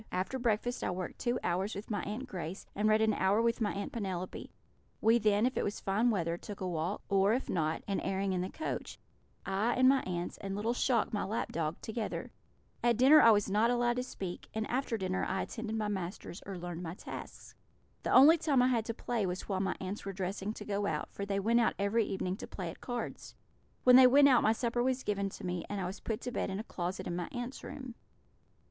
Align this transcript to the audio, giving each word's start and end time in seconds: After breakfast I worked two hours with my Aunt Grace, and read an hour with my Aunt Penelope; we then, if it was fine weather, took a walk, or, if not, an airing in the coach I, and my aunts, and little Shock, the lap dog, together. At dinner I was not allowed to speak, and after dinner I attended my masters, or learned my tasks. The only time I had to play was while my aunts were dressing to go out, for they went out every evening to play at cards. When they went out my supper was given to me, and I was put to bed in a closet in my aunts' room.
After 0.11 0.39
breakfast 0.39 0.83
I 0.83 0.89
worked 0.89 1.19
two 1.19 1.37
hours 1.43 1.75
with 1.75 1.91
my 1.91 2.01
Aunt 2.01 2.25
Grace, 2.27 2.65
and 2.73 2.89
read 2.89 3.01
an 3.03 3.13
hour 3.13 3.39
with 3.39 3.61
my 3.61 3.71
Aunt 3.71 3.91
Penelope; 3.93 4.49
we 4.99 5.19
then, 5.19 5.45
if 5.45 5.55
it 5.55 5.63
was 5.63 5.79
fine 5.79 6.09
weather, 6.09 6.37
took 6.37 6.59
a 6.59 6.67
walk, 6.67 7.03
or, 7.07 7.33
if 7.35 7.47
not, 7.51 7.83
an 7.87 7.99
airing 7.99 8.33
in 8.33 8.41
the 8.41 8.49
coach 8.49 8.97
I, 9.45 9.75
and 9.75 9.87
my 9.87 10.01
aunts, 10.01 10.39
and 10.39 10.55
little 10.55 10.73
Shock, 10.73 11.11
the 11.11 11.23
lap 11.27 11.51
dog, 11.51 11.79
together. 11.81 12.31
At 12.81 12.97
dinner 12.97 13.21
I 13.21 13.29
was 13.29 13.47
not 13.47 13.69
allowed 13.69 13.97
to 13.97 14.01
speak, 14.01 14.49
and 14.55 14.65
after 14.71 14.97
dinner 14.97 15.23
I 15.23 15.43
attended 15.43 15.75
my 15.75 15.87
masters, 15.87 16.41
or 16.47 16.57
learned 16.57 16.81
my 16.81 16.95
tasks. 16.95 17.53
The 18.01 18.09
only 18.09 18.39
time 18.39 18.63
I 18.63 18.69
had 18.69 18.85
to 18.85 18.95
play 18.95 19.27
was 19.27 19.47
while 19.47 19.59
my 19.59 19.75
aunts 19.79 20.03
were 20.03 20.13
dressing 20.13 20.51
to 20.55 20.65
go 20.65 20.87
out, 20.87 21.11
for 21.11 21.27
they 21.27 21.39
went 21.39 21.59
out 21.59 21.75
every 21.77 22.05
evening 22.05 22.37
to 22.37 22.47
play 22.47 22.71
at 22.71 22.81
cards. 22.81 23.35
When 23.83 23.97
they 23.97 24.07
went 24.07 24.29
out 24.29 24.41
my 24.41 24.51
supper 24.53 24.81
was 24.81 25.03
given 25.03 25.29
to 25.29 25.45
me, 25.45 25.63
and 25.69 25.79
I 25.79 25.85
was 25.85 25.99
put 25.99 26.21
to 26.21 26.31
bed 26.31 26.49
in 26.49 26.59
a 26.59 26.63
closet 26.63 27.05
in 27.05 27.15
my 27.15 27.27
aunts' 27.31 27.63
room. 27.63 27.93